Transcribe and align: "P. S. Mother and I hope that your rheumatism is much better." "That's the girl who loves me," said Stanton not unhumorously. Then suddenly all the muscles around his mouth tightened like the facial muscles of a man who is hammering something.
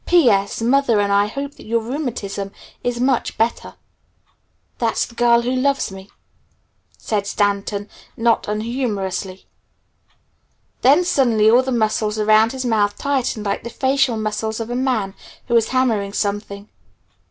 "P. 0.07 0.31
S. 0.31 0.63
Mother 0.63 0.99
and 0.99 1.11
I 1.11 1.27
hope 1.27 1.53
that 1.57 1.67
your 1.67 1.79
rheumatism 1.79 2.51
is 2.83 2.99
much 2.99 3.37
better." 3.37 3.75
"That's 4.79 5.05
the 5.05 5.13
girl 5.13 5.43
who 5.43 5.51
loves 5.51 5.91
me," 5.91 6.09
said 6.97 7.27
Stanton 7.27 7.87
not 8.17 8.47
unhumorously. 8.47 9.45
Then 10.81 11.03
suddenly 11.05 11.51
all 11.51 11.61
the 11.61 11.71
muscles 11.71 12.17
around 12.17 12.51
his 12.51 12.65
mouth 12.65 12.97
tightened 12.97 13.45
like 13.45 13.63
the 13.63 13.69
facial 13.69 14.17
muscles 14.17 14.59
of 14.59 14.71
a 14.71 14.75
man 14.75 15.13
who 15.47 15.55
is 15.55 15.67
hammering 15.67 16.13
something. 16.13 16.67